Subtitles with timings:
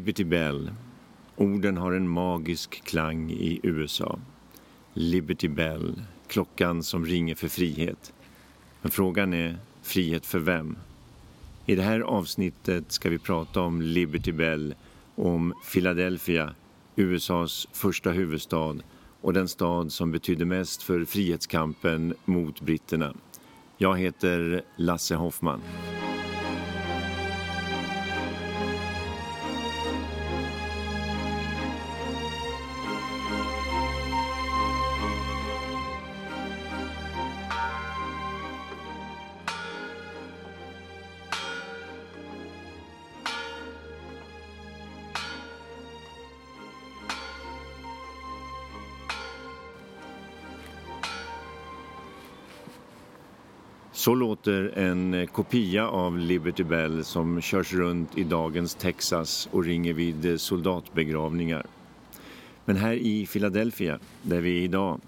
[0.00, 0.70] Liberty Bell.
[1.36, 4.18] Orden har en magisk klang i USA.
[4.92, 8.12] Liberty Bell, klockan som ringer för frihet.
[8.82, 10.78] Men frågan är, frihet för vem?
[11.66, 14.74] I det här avsnittet ska vi prata om Liberty Bell
[15.14, 16.54] om Philadelphia,
[16.96, 18.76] USAs första huvudstad
[19.20, 23.14] och den stad som betydde mest för frihetskampen mot britterna.
[23.78, 25.60] Jag heter Lasse Hoffman.
[54.46, 59.92] Låter en eh, kopia av Liberty Bell som körs runt i dagens Texas och ringer
[59.92, 61.66] vid eh, soldatbegravningar.
[62.64, 65.00] Men här i Philadelphia, där vi är idag,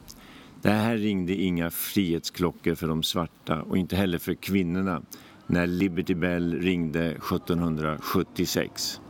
[0.63, 5.03] där här ringde inga frihetsklockor för de svarta och inte heller för kvinnorna
[5.47, 9.01] när Liberty Bell ringde 1776.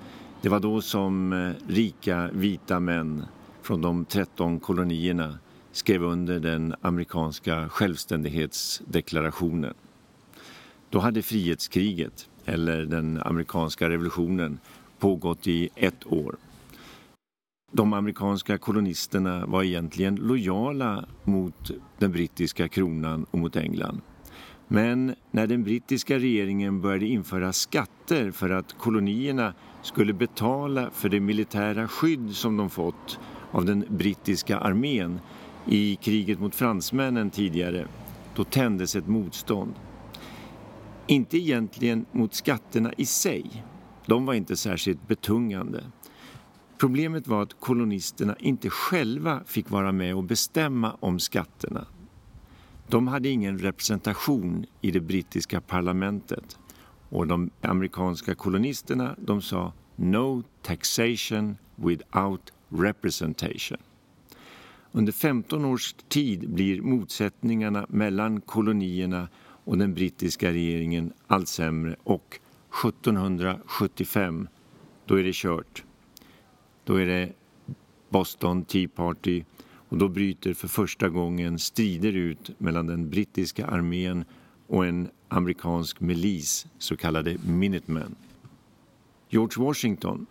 [0.42, 3.24] Det var då som eh, rika vita män
[3.62, 5.38] från de 13 kolonierna
[5.72, 9.74] skrev under den amerikanska självständighetsdeklarationen.
[10.92, 14.58] Då hade frihetskriget, eller den amerikanska revolutionen,
[14.98, 16.36] pågått i ett år.
[17.72, 24.00] De amerikanska kolonisterna var egentligen lojala mot den brittiska kronan och mot England.
[24.68, 31.20] Men när den brittiska regeringen började införa skatter för att kolonierna skulle betala för det
[31.20, 33.18] militära skydd som de fått
[33.50, 35.20] av den brittiska armén
[35.66, 37.86] i kriget mot fransmännen tidigare,
[38.36, 39.74] då tändes ett motstånd.
[41.12, 43.64] Inte egentligen mot skatterna i sig,
[44.06, 45.84] de var inte särskilt betungande.
[46.78, 51.86] Problemet var att kolonisterna inte själva fick vara med och bestämma om skatterna.
[52.88, 56.58] De hade ingen representation i det brittiska parlamentet
[57.08, 63.78] och de amerikanska kolonisterna de sa “No taxation without representation”.
[64.92, 69.28] Under 15 års tid blir motsättningarna mellan kolonierna
[69.64, 72.40] och den brittiska regeringen allt sämre och
[72.84, 74.48] 1775,
[75.06, 75.84] då är det kört.
[76.84, 77.32] Då är det
[78.08, 79.44] Boston Tea Party
[79.88, 84.24] och då bryter för första gången strider ut mellan den brittiska armén
[84.66, 88.14] och en amerikansk milis, så kallade Minutemen.
[89.28, 90.26] George Washington,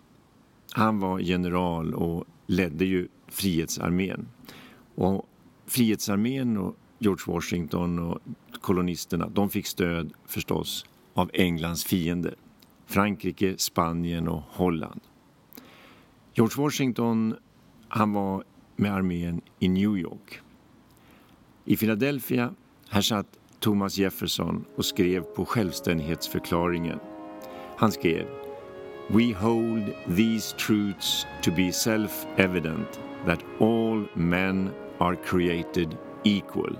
[0.72, 4.28] han var general och ledde ju Frihetsarmén.
[4.94, 5.28] Och
[5.66, 8.18] Frihetsarmén och George Washington och
[8.62, 12.34] kolonisterna de fick stöd förstås av Englands fiender.
[12.86, 15.00] Frankrike, Spanien och Holland.
[16.34, 17.34] George Washington
[17.88, 18.44] han var
[18.76, 20.40] med armén i New York.
[21.64, 22.54] I Philadelphia
[22.88, 23.26] här satt
[23.60, 26.98] Thomas Jefferson och skrev på självständighetsförklaringen.
[27.76, 28.26] Han skrev
[29.08, 36.78] We hold these truths to be self-evident that all men are created equal,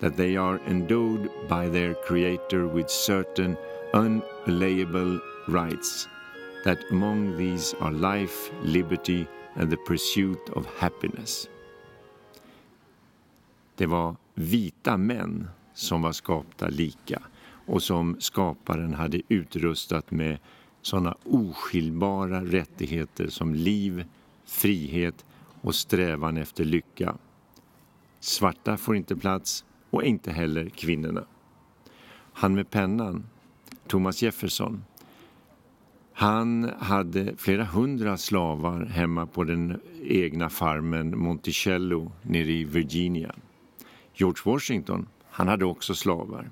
[0.00, 3.56] that they are endowed by their Creator with certain
[3.92, 6.08] unalienable rights,
[6.64, 9.26] that among these are life, liberty
[9.56, 11.48] and the pursuit of happiness.
[13.76, 17.22] Det var vita män som var skapta lika
[17.66, 20.38] och som skaparen hade utrustat med
[20.82, 24.04] sådana oskiljbara rättigheter som liv,
[24.44, 25.24] frihet
[25.60, 27.16] och strävan efter lycka.
[28.20, 31.24] Svarta får inte plats och inte heller kvinnorna.
[32.32, 33.26] Han med pennan,
[33.86, 34.84] Thomas Jefferson,
[36.12, 43.34] han hade flera hundra slavar hemma på den egna farmen Monticello nere i Virginia.
[44.14, 46.50] George Washington, han hade också slavar.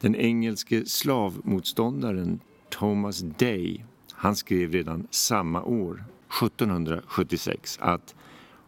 [0.00, 2.40] Den engelske slavmotståndaren
[2.70, 6.04] Thomas Day, han skrev redan samma år,
[6.42, 8.14] 1776, att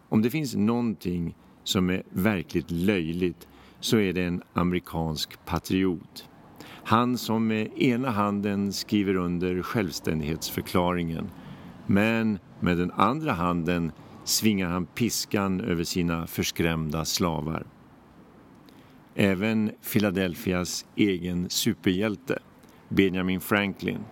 [0.09, 1.35] om det finns någonting
[1.65, 3.49] som är verkligt löjligt
[3.81, 6.29] så är det en amerikansk patriot.
[6.85, 11.31] Han som med ena handen skriver under självständighetsförklaringen
[11.87, 13.93] men med den andra handen
[14.25, 17.67] svingar han piskan över sina förskrämda slavar.
[19.15, 22.38] Även Philadelphias egen superhjälte,
[22.88, 24.05] Benjamin Franklin,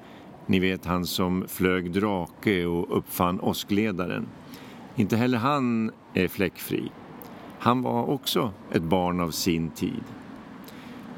[0.46, 4.28] ni vet han som flög drake och uppfann åskledaren.
[4.96, 6.90] Inte heller han är fläckfri.
[7.58, 10.04] Han var också ett barn av sin tid.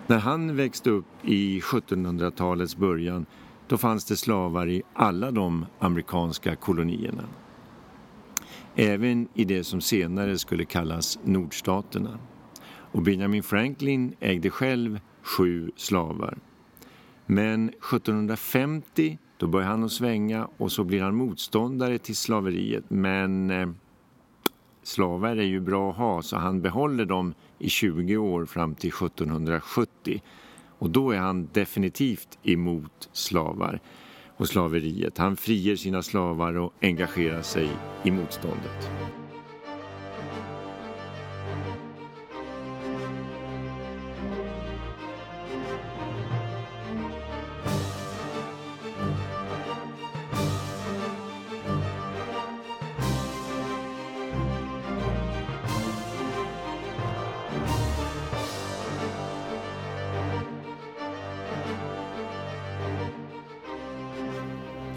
[0.06, 3.26] När han växte upp i 1700-talets början
[3.68, 7.24] då fanns det slavar i alla de amerikanska kolonierna.
[8.74, 12.18] Även i det som senare skulle kallas nordstaterna.
[12.92, 16.38] Och Benjamin Franklin ägde själv sju slavar.
[17.26, 22.84] Men 1750 då börjar han att svänga och så blir han motståndare till slaveriet.
[22.88, 23.68] Men eh,
[24.82, 28.90] slavar är ju bra att ha så han behåller dem i 20 år fram till
[28.90, 30.22] 1770.
[30.78, 33.80] Och då är han definitivt emot slavar
[34.36, 35.18] och slaveriet.
[35.18, 37.68] Han friger sina slavar och engagerar sig
[38.04, 38.90] i motståndet.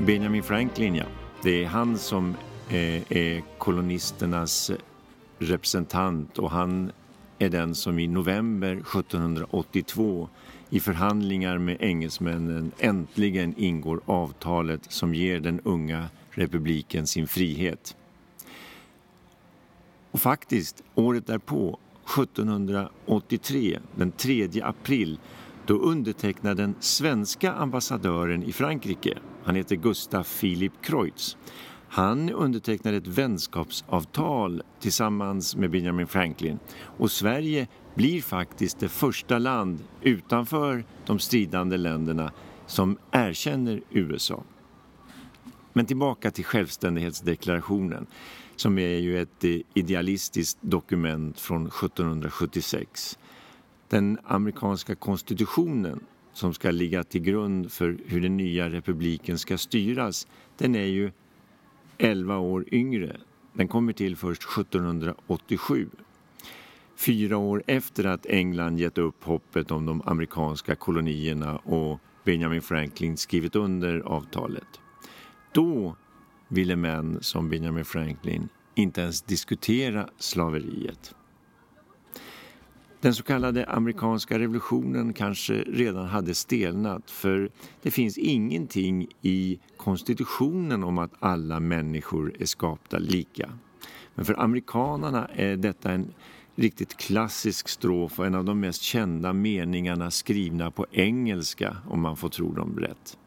[0.06, 1.06] Benjamin Franklin, ja.
[1.44, 2.36] Det är han som
[2.70, 4.72] eh, är kolonisternas
[5.40, 6.92] representant och han
[7.40, 10.30] är den som i november 1782
[10.70, 17.96] i förhandlingar med engelsmännen äntligen ingår avtalet som ger den unga republiken sin frihet.
[20.12, 21.80] Och faktiskt, året därpå,
[22.18, 25.20] 1783, den 3 april,
[25.66, 31.38] då undertecknar den svenska ambassadören i Frankrike, han heter Gustav Philip Kreutz,
[31.90, 36.60] han undertecknade ett vänskapsavtal tillsammans med Benjamin Franklin
[36.98, 42.32] och Sverige blir faktiskt det första land utanför de stridande länderna
[42.66, 44.44] som erkänner USA.
[45.74, 48.06] Men tillbaka till självständighetsdeklarationen
[48.56, 53.20] som är ju ett eh, idealistiskt dokument från 1776.
[53.88, 56.00] Den amerikanska konstitutionen
[56.34, 60.28] som ska ligga till grund för hur den nya republiken ska styras,
[60.58, 61.12] den är ju
[61.98, 63.18] 11 år yngre.
[63.54, 65.90] Den kommer till först 1787.
[66.96, 73.18] Fyra år efter att England gett upp hoppet om de amerikanska kolonierna och Benjamin Franklin
[73.18, 74.80] skrivit under avtalet.
[75.52, 75.96] Då
[76.48, 81.16] ville män som Benjamin Franklin inte ens diskutera slaveriet.
[83.04, 87.50] Den så kallade amerikanska revolutionen kanske redan hade stelnat för
[87.82, 93.50] det finns ingenting i konstitutionen om att alla människor är skapta lika.
[94.16, 96.14] Men för amerikanerna är detta en
[96.56, 102.18] riktigt klassisk strof och en av de mest kända meningarna skrivna på engelska om man
[102.18, 103.18] får tro dem rätt.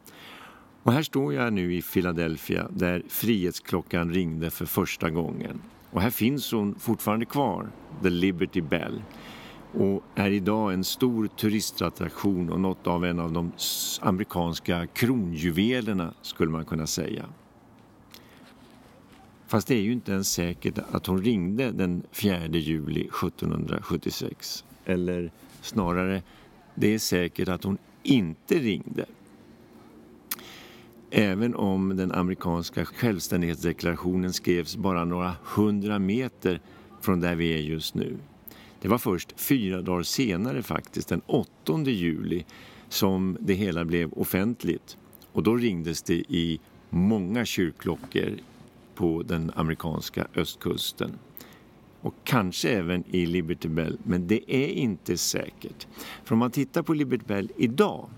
[0.83, 5.61] Och här står jag nu i Philadelphia där frihetsklockan ringde för första gången.
[5.91, 7.71] Och här finns hon fortfarande kvar,
[8.03, 9.03] The Liberty Bell
[9.73, 13.53] och är idag en stor turistattraktion och något av en av de
[14.01, 17.25] amerikanska kronjuvelerna skulle man kunna säga.
[19.47, 24.65] Fast det är ju inte ens säkert att hon ringde den 4 juli 1776.
[24.85, 25.31] Eller
[25.61, 26.23] snarare,
[26.75, 29.05] det är säkert att hon inte ringde.
[31.11, 36.61] Även om den amerikanska självständighetsdeklarationen skrevs bara några hundra meter
[37.01, 38.17] från där vi är just nu.
[38.81, 42.45] Det var först fyra dagar senare faktiskt, den 8 juli,
[42.89, 44.97] som det hela blev offentligt.
[45.33, 48.39] Och då ringdes det i många kyrkklockor
[48.95, 51.11] på den amerikanska östkusten.
[52.01, 55.87] Och kanske även i Liberty Bell, men det är inte säkert.
[56.25, 58.09] För om man tittar på Liberty Bell idag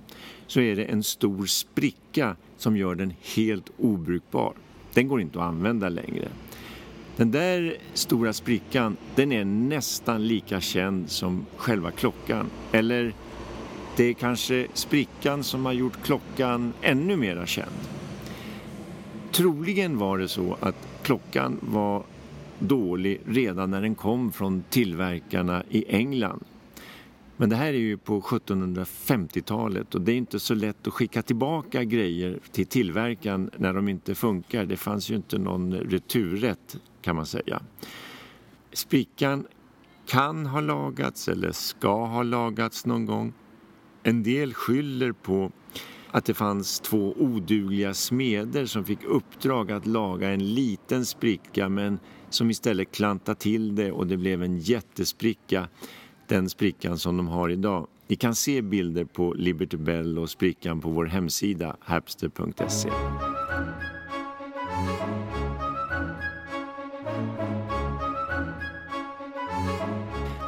[0.47, 4.55] så är det en stor spricka som gör den helt obrukbar.
[4.95, 6.29] Den går inte att använda längre.
[7.19, 12.51] Den där stora sprickan, den är nästan lika känd som själva klockan.
[12.73, 13.15] Eller
[13.97, 17.73] det är kanske sprickan som har gjort klockan ännu mera känd.
[19.33, 22.03] Troligen var det så att klockan var
[22.59, 26.45] dålig redan när den kom från tillverkarna i England.
[27.37, 31.23] Men det här är ju på 1750-talet och det är inte så lätt att skicka
[31.23, 34.65] tillbaka grejer till tillverkaren när de inte funkar.
[34.65, 36.77] Det fanns ju inte någon returrätt
[37.09, 37.63] kan man säga.
[38.73, 39.47] Sprickan
[40.07, 43.33] kan ha lagats eller ska ha lagats någon gång.
[44.03, 45.53] En del skyller på
[46.11, 51.99] att det fanns två odugliga smeder som fick uppdrag att laga en liten spricka men
[52.31, 55.69] som istället klantade till det och det blev en jättespricka,
[56.27, 57.87] den sprickan som de har idag.
[58.09, 62.91] Ni kan se bilder på Liberty Bell och sprickan på vår hemsida hapster.se.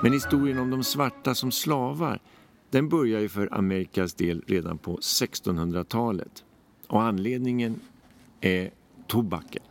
[0.02, 2.20] Men historien om de svarta som slavar
[2.70, 6.44] den börjar ju för Amerikas del redan på 1600-talet.
[6.86, 7.80] Och anledningen
[8.40, 8.70] är
[9.06, 9.62] tobaken.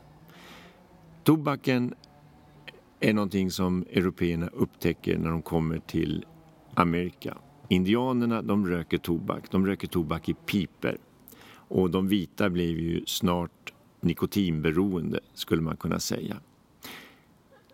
[1.24, 1.94] Tobaken
[3.00, 6.26] är någonting som européerna upptäcker när de kommer till
[6.74, 7.38] Amerika.
[7.68, 10.98] Indianerna de röker tobak, de röker tobak i piper.
[11.52, 16.38] Och de vita blev ju snart nikotinberoende skulle man kunna säga.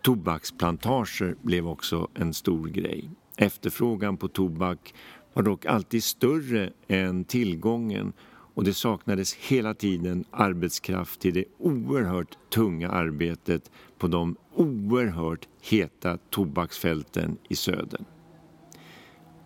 [0.06, 3.10] Tobaksplantager blev också en stor grej.
[3.36, 4.94] Efterfrågan på tobak
[5.32, 8.12] var dock alltid större än tillgången
[8.54, 16.18] och det saknades hela tiden arbetskraft till det oerhört tunga arbetet på de oerhört heta
[16.30, 18.00] tobaksfälten i söder.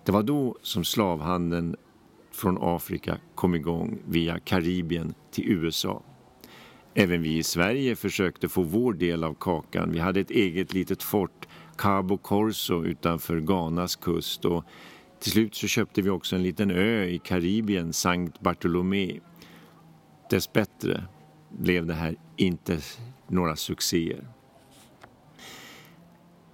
[0.05, 1.77] Det var då som slavhandeln
[2.33, 6.03] från Afrika kom igång via Karibien till USA.
[7.01, 9.93] Även vi i Sverige försökte få vår del av kakan.
[9.93, 14.65] Vi hade ett eget litet fort, Cabo Corso, utanför Ghanas kust och
[15.21, 19.21] till slut så köpte vi också en liten ö i Karibien, Sankt Bartolomé.
[20.31, 21.05] Dessbättre
[21.59, 22.79] blev det här inte
[23.29, 24.29] några succéer.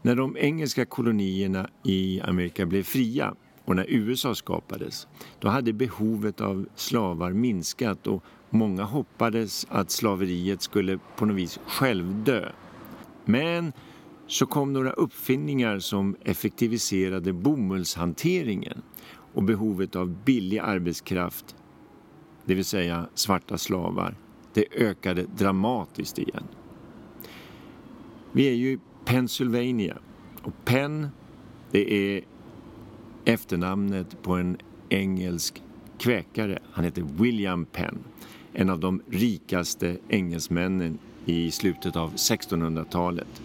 [0.02, 3.34] När de engelska kolonierna i Amerika blev fria
[3.66, 5.06] och när USA skapades,
[5.38, 11.60] då hade behovet av slavar minskat och många hoppades att slaveriet skulle på något vis
[11.66, 12.48] självdö.
[13.24, 13.72] Men
[14.26, 18.82] så kom några uppfinningar som effektiviserade bomullshanteringen
[19.34, 21.56] och behovet av billig arbetskraft,
[22.44, 24.16] det vill säga svarta slavar,
[24.52, 26.44] det ökade dramatiskt igen.
[28.32, 29.98] Vi är ju i Pennsylvania
[30.42, 31.08] och Penn,
[31.70, 32.24] det är
[33.26, 34.56] efternamnet på en
[34.88, 35.62] engelsk
[35.98, 36.58] kväkare.
[36.72, 37.98] Han heter William Penn,
[38.52, 43.42] en av de rikaste engelsmännen i slutet av 1600-talet.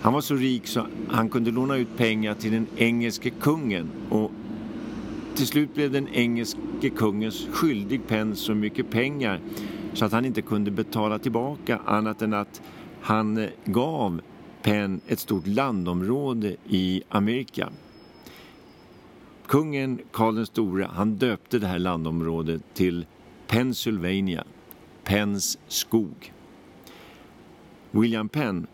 [0.00, 4.30] Han var så rik så han kunde låna ut pengar till den engelske kungen och
[5.34, 9.40] till slut blev den engelske kungens skyldig Penn så mycket pengar
[9.94, 12.62] så att han inte kunde betala tillbaka annat än att
[13.00, 14.20] han eh, gav
[14.62, 17.68] Penn ett stort landområde i Amerika.
[19.56, 23.06] Kungen Karl den store han döpte det här landområdet till
[23.46, 24.44] Pennsylvania,
[25.04, 26.32] Penns skog.
[27.90, 28.66] William Penn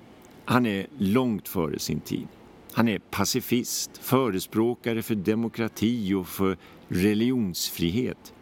[0.45, 2.29] han är långt före sin tid.
[2.73, 6.57] Han är pacifist, förespråkare för demokrati och för
[6.89, 8.35] religionsfrihet.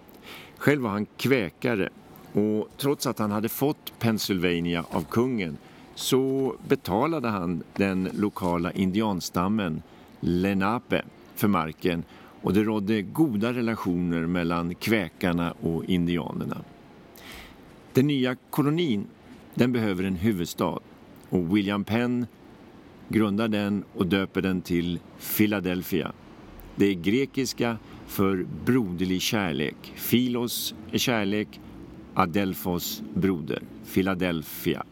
[0.57, 1.89] Själv var han kväkare
[2.33, 5.57] och trots att han hade fått Pennsylvania av kungen
[5.95, 9.83] så betalade han den lokala indianstammen
[10.21, 11.05] Lenape
[11.35, 12.05] för marken
[12.43, 16.57] och det rådde goda relationer mellan kväkarna och indianerna.
[17.93, 19.07] Den nya kolonin
[19.55, 20.79] den behöver en huvudstad
[21.29, 22.27] och William Penn
[23.09, 24.99] grundar den och döper den till
[25.37, 26.13] Philadelphia.
[26.77, 29.77] Det är grekiska för broderlig kärlek.
[30.11, 31.61] Philos är kärlek,
[32.15, 33.63] Adelphos broder.
[33.95, 34.85] Philadelphia.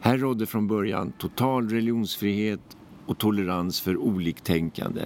[0.00, 2.76] Här rådde från början total religionsfrihet
[3.06, 5.00] och tolerans för oliktänkande.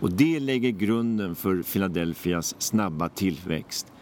[0.00, 3.92] Och det lägger grunden för Philadelphias snabba tillväxt.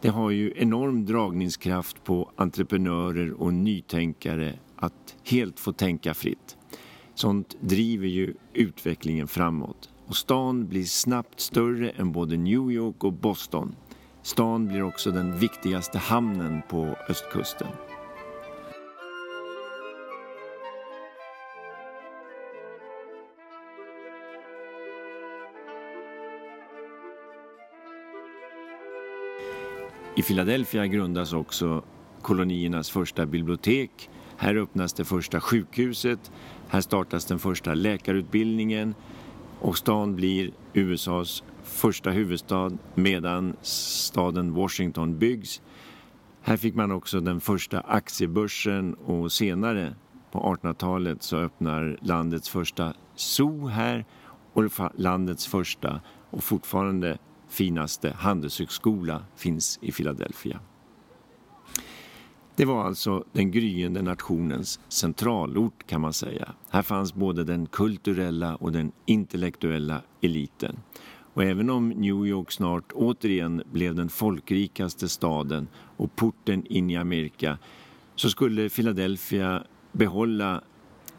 [0.00, 6.56] Det har ju enorm dragningskraft på entreprenörer och nytänkare att helt få tänka fritt.
[7.14, 9.90] Sånt driver ju utvecklingen framåt.
[10.06, 13.74] Och stan blir snabbt större än både New York och Boston.
[14.22, 17.68] Stan blir också den viktigaste hamnen på östkusten.
[30.20, 31.84] I Philadelphia grundas också
[32.22, 34.10] koloniernas första bibliotek.
[34.36, 36.32] Här öppnas det första sjukhuset,
[36.68, 38.94] här startas den första läkarutbildningen.
[39.60, 45.62] Och stan blir USAs första huvudstad medan staden Washington byggs.
[46.42, 49.94] Här fick man också den första aktiebörsen och senare
[50.32, 54.04] på 1800-talet så öppnar landets första zoo här.
[54.52, 56.00] Och landets första
[56.30, 57.18] och fortfarande
[57.50, 60.60] finaste handelshögskola finns i Philadelphia.
[62.56, 66.52] Det var alltså den gryende nationens centralort kan man säga.
[66.70, 70.76] Här fanns både den kulturella och den intellektuella eliten.
[71.34, 76.96] Och även om New York snart återigen blev den folkrikaste staden och porten in i
[76.96, 77.58] Amerika
[78.14, 80.60] så skulle Philadelphia behålla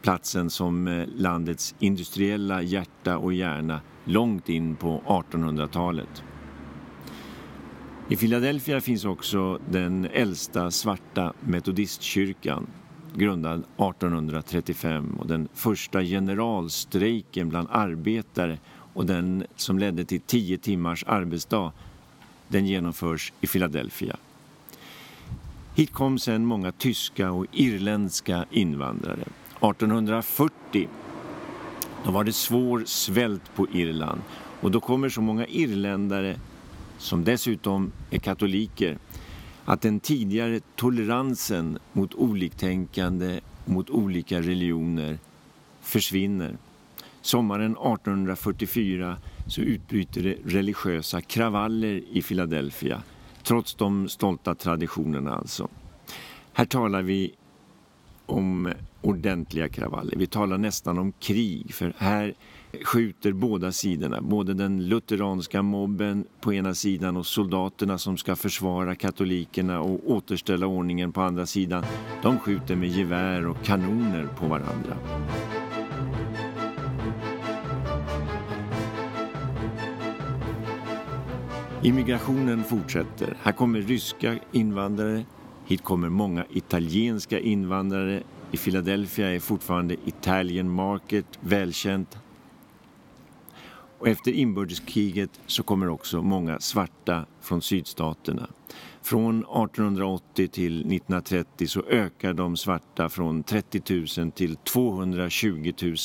[0.02, 6.22] platsen som eh, landets industriella hjärta och hjärna långt in på 1800-talet.
[8.08, 12.66] I Philadelphia finns också den äldsta svarta metodistkyrkan
[13.14, 18.58] grundad 1835 och den första generalstrejken bland arbetare
[18.94, 21.72] och den som ledde till tio timmars arbetsdag
[22.48, 24.16] den genomförs i Philadelphia.
[25.74, 29.24] Hit kom sedan många tyska och irländska invandrare.
[29.60, 30.88] 1840
[32.04, 34.20] då var det svår svält på Irland
[34.60, 36.36] och då kommer så många irländare
[36.98, 38.98] som dessutom är katoliker
[39.64, 45.18] att den tidigare toleransen mot oliktänkande och mot olika religioner
[45.80, 46.56] försvinner.
[47.20, 49.16] Sommaren 1844
[49.46, 53.02] så utbryter det religiösa kravaller i Philadelphia
[53.42, 55.68] trots de stolta traditionerna alltså.
[56.52, 57.34] Här talar vi
[58.26, 60.16] om ordentliga kravaller.
[60.16, 62.34] Vi talar nästan om krig för här
[62.84, 68.94] skjuter båda sidorna, både den lutheranska mobben på ena sidan och soldaterna som ska försvara
[68.94, 71.84] katolikerna och återställa ordningen på andra sidan.
[72.22, 74.96] De skjuter med gevär och kanoner på varandra.
[81.84, 83.36] Immigrationen fortsätter.
[83.42, 85.24] Här kommer ryska invandrare,
[85.66, 88.22] hit kommer många italienska invandrare.
[88.50, 92.18] I Philadelphia är fortfarande Italian Market välkänt.
[93.98, 98.48] Och efter inbördeskriget så kommer också många svarta från sydstaterna.
[99.02, 105.96] Från 1880 till 1930 så ökar de svarta från 30 000 till 220 000.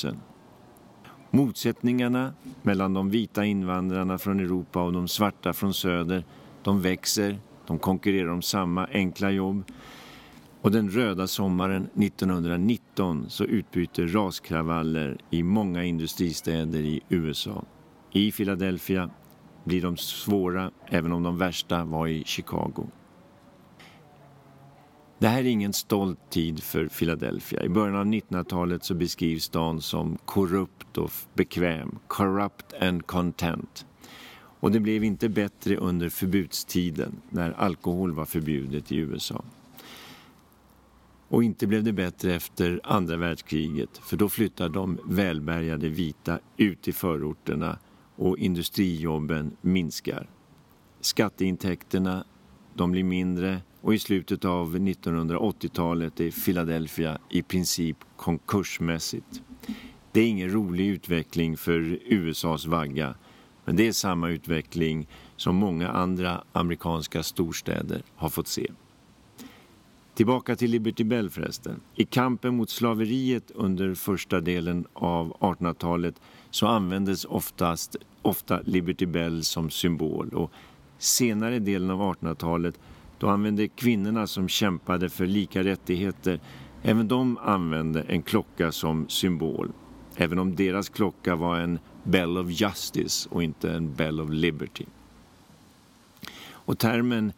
[1.29, 6.25] Motsättningarna mellan de vita invandrarna från Europa och de svarta från söder,
[6.63, 9.63] de växer, de konkurrerar om samma enkla jobb.
[10.61, 17.63] Och den röda sommaren 1919 så utbryter raskravaller i många industristäder i USA.
[18.11, 19.09] I Philadelphia
[19.63, 22.89] blir de svåra, även om de värsta var i Chicago.
[25.19, 27.63] Det här är ingen stolt tid för Philadelphia.
[27.63, 33.85] I början av 1900-talet så beskrivs stan som korrupt och bekväm, corrupt and content.
[34.59, 39.43] Och det blev inte bättre under förbudstiden när alkohol var förbjudet i USA.
[41.27, 46.87] Och inte blev det bättre efter andra världskriget för då flyttade de välbärgade vita ut
[46.87, 47.77] i förorterna
[48.15, 50.29] och industrijobben minskar.
[51.01, 52.25] Skatteintäkterna
[52.73, 59.41] de blir mindre och i slutet av 1980-talet är Philadelphia i princip konkursmässigt.
[60.11, 63.15] Det är ingen rolig utveckling för USAs vagga
[63.67, 68.71] men det är samma utveckling som många andra amerikanska storstäder har fått se.
[70.13, 71.79] Tillbaka till Liberty Bell förresten.
[71.95, 76.15] I kampen mot slaveriet under första delen av 1800-talet
[76.49, 80.51] så användes oftast, ofta Liberty Bell som symbol och
[80.97, 82.79] senare delen av 1800-talet
[83.17, 86.39] då använde kvinnorna som kämpade för lika rättigheter,
[86.81, 89.71] även de använde en klocka som symbol.
[90.15, 94.85] Även om deras klocka var en Bell of Justice och inte en Bell of Liberty.
[96.49, 97.33] Och termen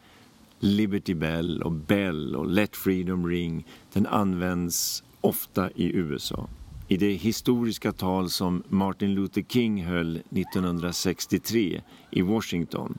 [0.58, 6.48] Liberty Bell och Bell och Let Freedom Ring den används ofta i USA.
[6.88, 12.98] I det historiska tal som Martin Luther King höll 1963 i Washington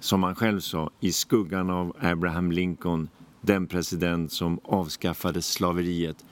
[0.00, 3.08] som han själv sa, i skuggan av Abraham Lincoln,
[3.40, 6.24] den president som avskaffade slaveriet,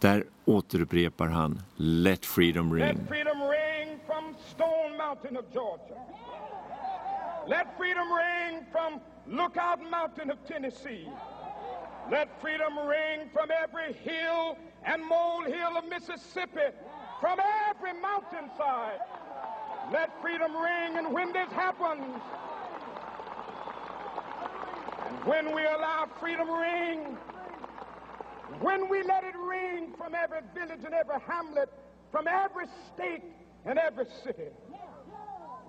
[0.00, 2.84] där återupprepar han Let freedom ring.
[2.84, 3.33] Let freedom
[5.14, 5.94] Mountain of Georgia.
[7.46, 11.08] Let freedom ring from Lookout Mountain of Tennessee.
[12.10, 16.74] Let freedom ring from every hill and molehill of Mississippi,
[17.20, 18.98] from every mountainside.
[19.92, 22.20] Let freedom ring, and when this happens,
[25.26, 27.16] when we allow freedom ring,
[28.60, 31.68] when we let it ring from every village and every hamlet,
[32.10, 33.22] from every state
[33.64, 34.48] and every city,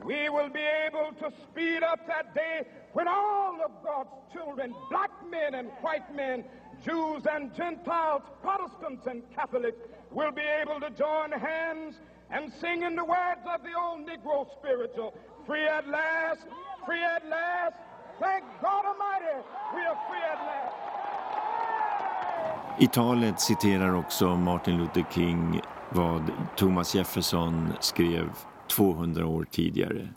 [0.03, 5.11] we will be able to speed up that day when all of God's children, black
[5.29, 6.43] men and white men,
[6.83, 9.79] Jews and Gentiles, Protestants and Catholics,
[10.11, 11.95] will be able to join hands
[12.29, 15.13] and sing in the words of the old Negro spiritual,
[15.45, 16.41] free at last,
[16.85, 17.75] free at last,
[18.19, 20.75] Thank God Almighty, we are free at last.
[22.79, 28.29] I talet citerar också Martin Luther King vad Thomas Jefferson skrev
[28.69, 30.09] 200 år tidigare.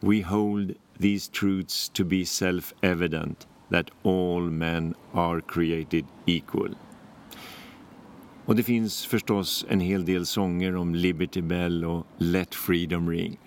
[0.00, 6.76] We hold these truths to be self-evident that all men are created equal.
[8.46, 13.38] Och det finns förstås en hel del sånger om Liberty Bell och Let Freedom Ring.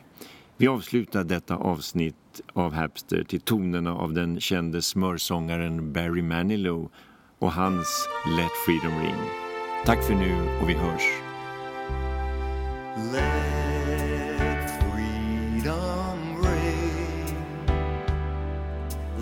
[0.57, 6.89] Vi avslutar detta avsnitt av Hapster till tonerna av den kände smörsångaren Barry Manilow
[7.39, 9.29] och hans Let Freedom Ring.
[9.85, 11.03] Tack för nu och vi hörs.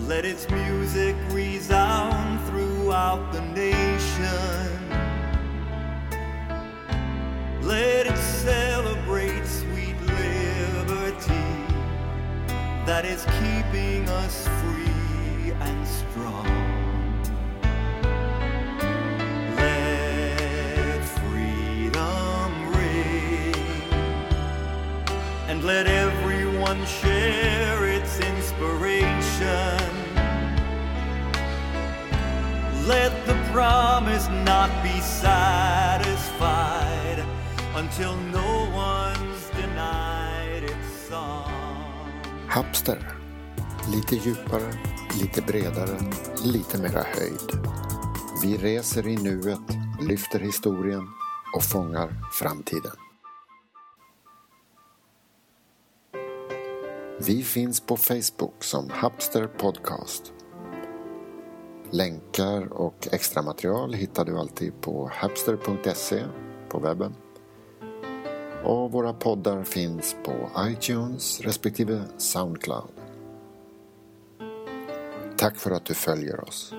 [0.06, 4.88] Let its music resound throughout the nation.
[7.60, 11.48] Let it celebrate sweet liberty
[12.86, 16.46] that is keeping us free and strong.
[19.56, 23.54] Let freedom ring
[25.48, 29.95] and let everyone share its inspiration.
[32.88, 35.24] Let the promise not be satisfied
[37.74, 41.50] until no one's denied its song.
[42.48, 42.98] Hapster.
[43.88, 44.72] Lite djupare,
[45.20, 45.98] lite bredare,
[46.44, 47.58] lite mera höjd.
[48.42, 51.08] Vi reser i nuet, lyfter historien
[51.54, 52.96] och fångar framtiden.
[57.26, 60.32] Vi finns på Facebook som Hapster Podcast.
[61.90, 66.24] Länkar och extra material hittar du alltid på hapster.se
[66.68, 67.14] på webben.
[68.64, 72.90] Och våra poddar finns på iTunes respektive Soundcloud.
[75.36, 76.74] Tack för att du följer oss.